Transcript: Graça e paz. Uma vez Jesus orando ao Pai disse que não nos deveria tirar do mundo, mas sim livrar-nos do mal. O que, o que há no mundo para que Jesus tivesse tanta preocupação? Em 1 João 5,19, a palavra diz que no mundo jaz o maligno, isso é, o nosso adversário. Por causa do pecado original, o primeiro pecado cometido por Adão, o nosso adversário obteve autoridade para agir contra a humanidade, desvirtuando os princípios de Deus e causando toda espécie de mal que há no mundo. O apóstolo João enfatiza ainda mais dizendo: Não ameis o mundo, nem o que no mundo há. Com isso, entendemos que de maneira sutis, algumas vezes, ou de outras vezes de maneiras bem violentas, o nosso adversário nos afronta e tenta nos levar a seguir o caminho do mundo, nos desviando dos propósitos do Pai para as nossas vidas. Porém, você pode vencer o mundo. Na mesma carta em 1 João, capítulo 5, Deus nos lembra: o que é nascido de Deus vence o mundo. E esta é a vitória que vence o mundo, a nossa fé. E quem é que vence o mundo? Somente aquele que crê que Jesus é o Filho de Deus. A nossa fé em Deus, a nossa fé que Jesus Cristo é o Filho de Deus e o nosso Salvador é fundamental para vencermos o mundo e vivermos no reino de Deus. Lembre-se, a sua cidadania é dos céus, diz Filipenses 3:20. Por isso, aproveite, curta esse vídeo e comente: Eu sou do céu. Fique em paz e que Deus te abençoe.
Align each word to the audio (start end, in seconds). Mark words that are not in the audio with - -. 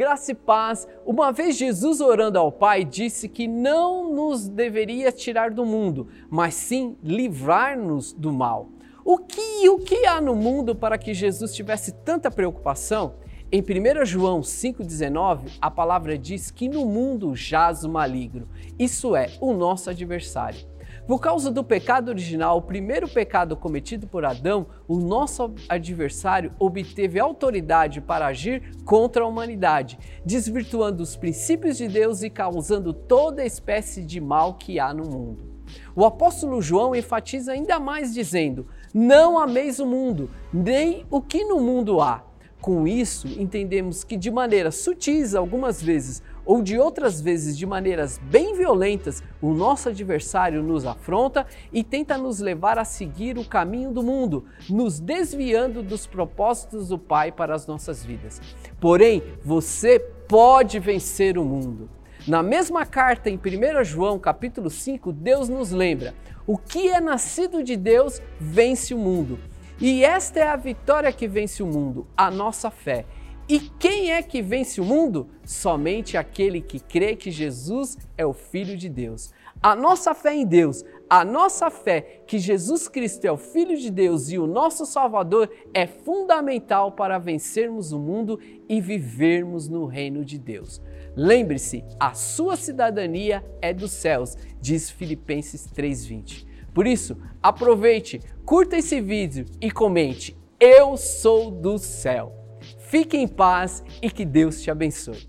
Graça 0.00 0.32
e 0.32 0.34
paz. 0.34 0.88
Uma 1.04 1.30
vez 1.30 1.58
Jesus 1.58 2.00
orando 2.00 2.38
ao 2.38 2.50
Pai 2.50 2.86
disse 2.86 3.28
que 3.28 3.46
não 3.46 4.10
nos 4.10 4.48
deveria 4.48 5.12
tirar 5.12 5.50
do 5.50 5.62
mundo, 5.62 6.08
mas 6.30 6.54
sim 6.54 6.96
livrar-nos 7.04 8.10
do 8.14 8.32
mal. 8.32 8.70
O 9.04 9.18
que, 9.18 9.68
o 9.68 9.78
que 9.78 10.06
há 10.06 10.18
no 10.18 10.34
mundo 10.34 10.74
para 10.74 10.96
que 10.96 11.12
Jesus 11.12 11.54
tivesse 11.54 11.92
tanta 11.92 12.30
preocupação? 12.30 13.16
Em 13.52 13.60
1 13.60 14.06
João 14.06 14.42
5,19, 14.42 15.58
a 15.60 15.68
palavra 15.68 16.16
diz 16.16 16.52
que 16.52 16.68
no 16.68 16.86
mundo 16.86 17.34
jaz 17.34 17.82
o 17.82 17.88
maligno, 17.88 18.46
isso 18.78 19.16
é, 19.16 19.32
o 19.40 19.52
nosso 19.52 19.90
adversário. 19.90 20.60
Por 21.04 21.18
causa 21.18 21.50
do 21.50 21.64
pecado 21.64 22.10
original, 22.10 22.58
o 22.58 22.62
primeiro 22.62 23.08
pecado 23.08 23.56
cometido 23.56 24.06
por 24.06 24.24
Adão, 24.24 24.68
o 24.86 24.98
nosso 25.00 25.52
adversário 25.68 26.52
obteve 26.60 27.18
autoridade 27.18 28.00
para 28.00 28.28
agir 28.28 28.72
contra 28.84 29.24
a 29.24 29.26
humanidade, 29.26 29.98
desvirtuando 30.24 31.02
os 31.02 31.16
princípios 31.16 31.76
de 31.76 31.88
Deus 31.88 32.22
e 32.22 32.30
causando 32.30 32.92
toda 32.92 33.44
espécie 33.44 34.04
de 34.04 34.20
mal 34.20 34.54
que 34.54 34.78
há 34.78 34.94
no 34.94 35.10
mundo. 35.10 35.50
O 35.96 36.04
apóstolo 36.04 36.62
João 36.62 36.94
enfatiza 36.94 37.50
ainda 37.50 37.80
mais 37.80 38.14
dizendo: 38.14 38.68
Não 38.94 39.36
ameis 39.36 39.80
o 39.80 39.86
mundo, 39.86 40.30
nem 40.52 41.04
o 41.10 41.20
que 41.20 41.44
no 41.44 41.58
mundo 41.58 42.00
há. 42.00 42.29
Com 42.60 42.86
isso, 42.86 43.26
entendemos 43.26 44.04
que 44.04 44.18
de 44.18 44.30
maneira 44.30 44.70
sutis, 44.70 45.34
algumas 45.34 45.82
vezes, 45.82 46.22
ou 46.44 46.60
de 46.60 46.78
outras 46.78 47.18
vezes 47.18 47.56
de 47.56 47.64
maneiras 47.64 48.18
bem 48.18 48.54
violentas, 48.54 49.22
o 49.40 49.54
nosso 49.54 49.88
adversário 49.88 50.62
nos 50.62 50.84
afronta 50.84 51.46
e 51.72 51.82
tenta 51.82 52.18
nos 52.18 52.38
levar 52.38 52.78
a 52.78 52.84
seguir 52.84 53.38
o 53.38 53.44
caminho 53.46 53.90
do 53.90 54.02
mundo, 54.02 54.44
nos 54.68 55.00
desviando 55.00 55.82
dos 55.82 56.06
propósitos 56.06 56.88
do 56.88 56.98
Pai 56.98 57.32
para 57.32 57.54
as 57.54 57.66
nossas 57.66 58.04
vidas. 58.04 58.42
Porém, 58.78 59.22
você 59.42 59.98
pode 60.28 60.78
vencer 60.78 61.38
o 61.38 61.44
mundo. 61.44 61.88
Na 62.28 62.42
mesma 62.42 62.84
carta 62.84 63.30
em 63.30 63.36
1 63.36 63.84
João, 63.84 64.18
capítulo 64.18 64.68
5, 64.68 65.10
Deus 65.12 65.48
nos 65.48 65.70
lembra: 65.70 66.14
o 66.46 66.58
que 66.58 66.88
é 66.88 67.00
nascido 67.00 67.62
de 67.62 67.76
Deus 67.76 68.20
vence 68.38 68.92
o 68.92 68.98
mundo. 68.98 69.38
E 69.80 70.04
esta 70.04 70.38
é 70.40 70.46
a 70.46 70.56
vitória 70.56 71.10
que 71.10 71.26
vence 71.26 71.62
o 71.62 71.66
mundo, 71.66 72.06
a 72.14 72.30
nossa 72.30 72.70
fé. 72.70 73.06
E 73.48 73.58
quem 73.58 74.12
é 74.12 74.22
que 74.22 74.42
vence 74.42 74.78
o 74.78 74.84
mundo? 74.84 75.28
Somente 75.42 76.18
aquele 76.18 76.60
que 76.60 76.78
crê 76.78 77.16
que 77.16 77.30
Jesus 77.30 77.96
é 78.16 78.26
o 78.26 78.34
Filho 78.34 78.76
de 78.76 78.90
Deus. 78.90 79.32
A 79.62 79.74
nossa 79.74 80.12
fé 80.14 80.34
em 80.34 80.46
Deus, 80.46 80.84
a 81.08 81.24
nossa 81.24 81.70
fé 81.70 82.20
que 82.26 82.38
Jesus 82.38 82.88
Cristo 82.88 83.24
é 83.24 83.32
o 83.32 83.38
Filho 83.38 83.76
de 83.76 83.90
Deus 83.90 84.30
e 84.30 84.38
o 84.38 84.46
nosso 84.46 84.84
Salvador 84.84 85.50
é 85.72 85.86
fundamental 85.86 86.92
para 86.92 87.18
vencermos 87.18 87.90
o 87.90 87.98
mundo 87.98 88.38
e 88.68 88.82
vivermos 88.82 89.66
no 89.66 89.86
reino 89.86 90.26
de 90.26 90.38
Deus. 90.38 90.80
Lembre-se, 91.16 91.82
a 91.98 92.12
sua 92.12 92.54
cidadania 92.54 93.42
é 93.62 93.72
dos 93.72 93.92
céus, 93.92 94.36
diz 94.60 94.90
Filipenses 94.90 95.66
3:20. 95.74 96.49
Por 96.72 96.86
isso, 96.86 97.16
aproveite, 97.42 98.20
curta 98.44 98.76
esse 98.76 99.00
vídeo 99.00 99.46
e 99.60 99.70
comente: 99.70 100.36
Eu 100.58 100.96
sou 100.96 101.50
do 101.50 101.78
céu. 101.78 102.34
Fique 102.78 103.16
em 103.16 103.28
paz 103.28 103.82
e 104.02 104.10
que 104.10 104.24
Deus 104.24 104.60
te 104.62 104.70
abençoe. 104.70 105.28